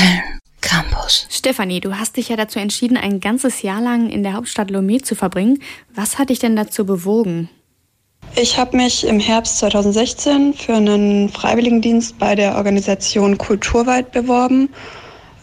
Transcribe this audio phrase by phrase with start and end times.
[0.00, 1.26] Film Campus.
[1.30, 5.02] Stefanie, du hast dich ja dazu entschieden, ein ganzes Jahr lang in der Hauptstadt Lomé
[5.02, 5.58] zu verbringen.
[5.94, 7.48] Was hat dich denn dazu bewogen?
[8.36, 14.70] Ich habe mich im Herbst 2016 für einen Freiwilligendienst bei der Organisation Kulturweit beworben.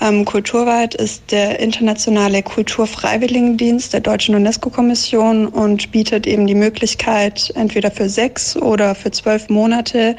[0.00, 7.90] Ähm, Kulturweit ist der internationale Kulturfreiwilligendienst der Deutschen UNESCO-Kommission und bietet eben die Möglichkeit, entweder
[7.90, 10.16] für sechs oder für zwölf Monate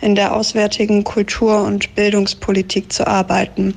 [0.00, 3.74] in der auswärtigen Kultur- und Bildungspolitik zu arbeiten.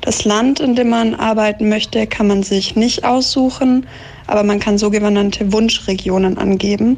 [0.00, 3.86] Das Land, in dem man arbeiten möchte, kann man sich nicht aussuchen,
[4.26, 6.96] aber man kann sogenannte Wunschregionen angeben.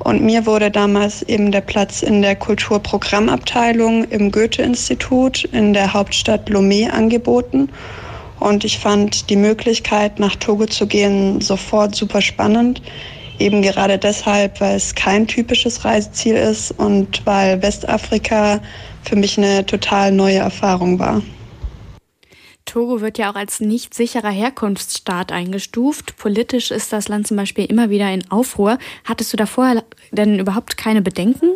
[0.00, 6.50] Und mir wurde damals eben der Platz in der Kulturprogrammabteilung im Goethe-Institut in der Hauptstadt
[6.50, 7.70] Lomé angeboten.
[8.40, 12.82] Und ich fand die Möglichkeit, nach Togo zu gehen, sofort super spannend.
[13.38, 18.60] Eben gerade deshalb, weil es kein typisches Reiseziel ist und weil Westafrika
[19.02, 21.22] für mich eine total neue Erfahrung war.
[22.64, 26.16] Togo wird ja auch als nicht sicherer Herkunftsstaat eingestuft.
[26.16, 28.78] Politisch ist das Land zum Beispiel immer wieder in Aufruhr.
[29.04, 29.82] Hattest du davor
[30.12, 31.50] denn überhaupt keine Bedenken?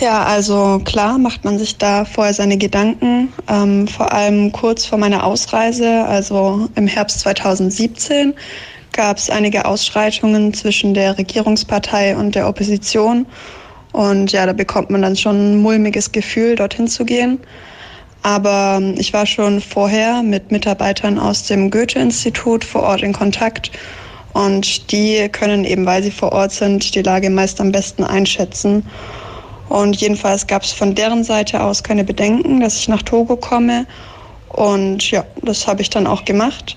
[0.00, 3.32] Ja, also klar macht man sich da vorher seine Gedanken.
[3.48, 8.34] Ähm, vor allem kurz vor meiner Ausreise, also im Herbst 2017,
[8.92, 13.26] gab es einige Ausschreitungen zwischen der Regierungspartei und der Opposition.
[13.92, 17.38] Und ja, da bekommt man dann schon ein mulmiges Gefühl, dorthin zu gehen.
[18.22, 23.72] Aber ähm, ich war schon vorher mit Mitarbeitern aus dem Goethe-Institut vor Ort in Kontakt.
[24.32, 28.86] Und die können eben, weil sie vor Ort sind, die Lage meist am besten einschätzen.
[29.68, 33.86] Und jedenfalls gab es von deren Seite aus keine Bedenken, dass ich nach Togo komme.
[34.48, 36.76] Und ja, das habe ich dann auch gemacht.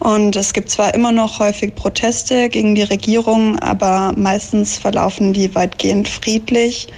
[0.00, 5.54] Und es gibt zwar immer noch häufig Proteste gegen die Regierung, aber meistens verlaufen die
[5.54, 6.88] weitgehend friedlich.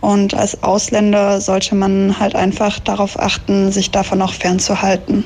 [0.00, 5.24] Und als Ausländer sollte man halt einfach darauf achten, sich davon auch fernzuhalten.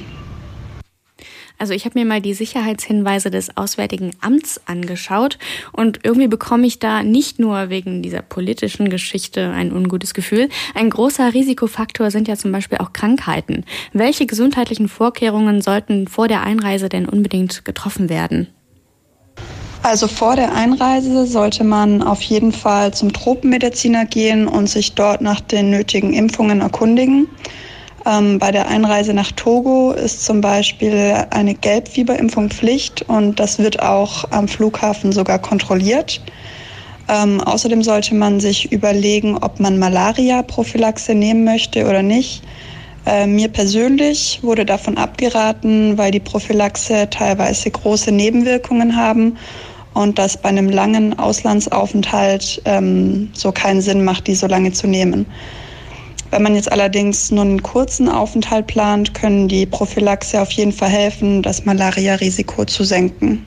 [1.59, 5.39] Also ich habe mir mal die Sicherheitshinweise des Auswärtigen Amts angeschaut
[5.73, 10.49] und irgendwie bekomme ich da nicht nur wegen dieser politischen Geschichte ein ungutes Gefühl.
[10.75, 13.65] Ein großer Risikofaktor sind ja zum Beispiel auch Krankheiten.
[13.93, 18.49] Welche gesundheitlichen Vorkehrungen sollten vor der Einreise denn unbedingt getroffen werden?
[19.85, 25.21] Also vor der Einreise sollte man auf jeden Fall zum Tropenmediziner gehen und sich dort
[25.21, 27.29] nach den nötigen Impfungen erkundigen.
[28.07, 33.81] Ähm, bei der Einreise nach Togo ist zum Beispiel eine Gelbfieberimpfung Pflicht und das wird
[33.83, 36.21] auch am Flughafen sogar kontrolliert.
[37.09, 42.43] Ähm, außerdem sollte man sich überlegen, ob man Malaria-Prophylaxe nehmen möchte oder nicht.
[43.07, 49.37] Äh, mir persönlich wurde davon abgeraten, weil die Prophylaxe teilweise große Nebenwirkungen haben
[49.93, 54.87] und das bei einem langen Auslandsaufenthalt ähm, so keinen Sinn macht, die so lange zu
[54.87, 55.27] nehmen.
[56.35, 60.89] Wenn man jetzt allerdings nur einen kurzen Aufenthalt plant, können die Prophylaxe auf jeden Fall
[60.89, 63.47] helfen, das Malaria-Risiko zu senken.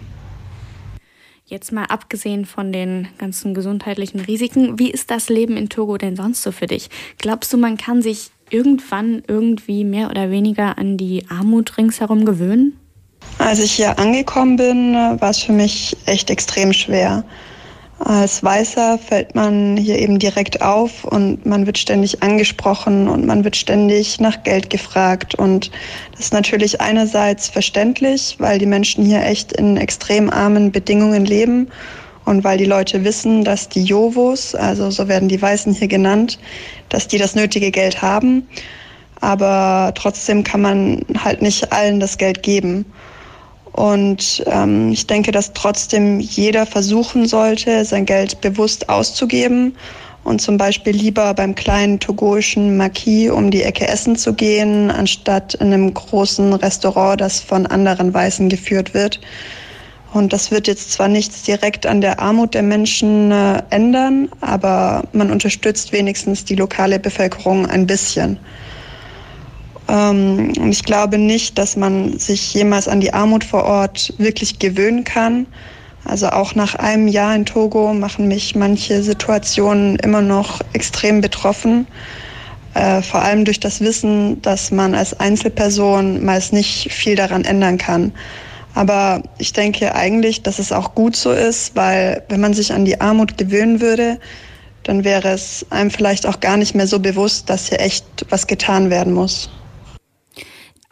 [1.45, 6.15] Jetzt mal abgesehen von den ganzen gesundheitlichen Risiken, wie ist das Leben in Togo denn
[6.15, 6.89] sonst so für dich?
[7.17, 12.79] Glaubst du, man kann sich irgendwann irgendwie mehr oder weniger an die Armut ringsherum gewöhnen?
[13.37, 17.25] Als ich hier angekommen bin, war es für mich echt extrem schwer.
[17.99, 23.43] Als Weißer fällt man hier eben direkt auf und man wird ständig angesprochen und man
[23.43, 25.33] wird ständig nach Geld gefragt.
[25.33, 25.71] Und
[26.11, 31.69] das ist natürlich einerseits verständlich, weil die Menschen hier echt in extrem armen Bedingungen leben
[32.25, 36.37] und weil die Leute wissen, dass die Jovos, also so werden die Weißen hier genannt,
[36.89, 38.47] dass die das nötige Geld haben.
[39.21, 42.85] Aber trotzdem kann man halt nicht allen das Geld geben.
[43.77, 49.75] Und ähm, ich denke, dass trotzdem jeder versuchen sollte, sein Geld bewusst auszugeben
[50.23, 55.53] und zum Beispiel lieber beim kleinen togoischen Marquis um die Ecke essen zu gehen, anstatt
[55.53, 59.19] in einem großen Restaurant, das von anderen Weißen geführt wird.
[60.11, 65.03] Und das wird jetzt zwar nichts direkt an der Armut der Menschen äh, ändern, aber
[65.13, 68.39] man unterstützt wenigstens die lokale Bevölkerung ein bisschen.
[69.87, 74.59] Ähm, und ich glaube nicht, dass man sich jemals an die Armut vor Ort wirklich
[74.59, 75.45] gewöhnen kann.
[76.03, 81.87] Also auch nach einem Jahr in Togo machen mich manche Situationen immer noch extrem betroffen.
[82.73, 87.77] Äh, vor allem durch das Wissen, dass man als Einzelperson meist nicht viel daran ändern
[87.77, 88.13] kann.
[88.75, 92.85] Aber ich denke eigentlich, dass es auch gut so ist, weil wenn man sich an
[92.85, 94.19] die Armut gewöhnen würde,
[94.83, 98.45] dann wäre es einem vielleicht auch gar nicht mehr so bewusst, dass hier echt was
[98.45, 99.49] getan werden muss.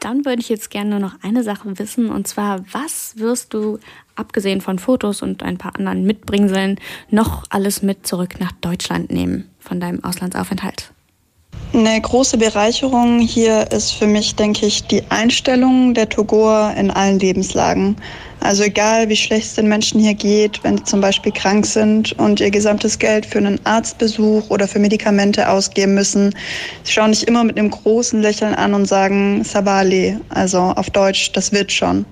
[0.05, 3.79] Dann würde ich jetzt gerne nur noch eine Sache wissen, und zwar, was wirst du,
[4.13, 6.79] abgesehen von Fotos und ein paar anderen Mitbringseln,
[7.09, 10.91] noch alles mit zurück nach Deutschland nehmen von deinem Auslandsaufenthalt?
[11.73, 17.19] Eine große Bereicherung hier ist für mich, denke ich, die Einstellung der Togor in allen
[17.19, 17.97] Lebenslagen.
[18.39, 22.13] Also egal, wie schlecht es den Menschen hier geht, wenn sie zum Beispiel krank sind
[22.13, 26.33] und ihr gesamtes Geld für einen Arztbesuch oder für Medikamente ausgeben müssen,
[26.83, 31.31] sie schauen dich immer mit einem großen Lächeln an und sagen Sabali, also auf Deutsch,
[31.33, 32.05] das wird schon.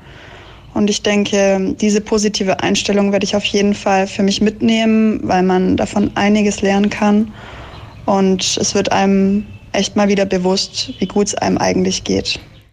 [0.73, 5.43] Und ich denke, diese positive Einstellung werde ich auf jeden Fall für mich mitnehmen, weil
[5.43, 7.31] man davon einiges lernen kann.
[8.05, 12.39] Und es wird einem echt mal wieder bewusst, wie gut es einem eigentlich geht.